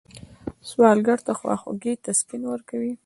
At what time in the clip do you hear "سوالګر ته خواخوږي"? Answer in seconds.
0.69-1.93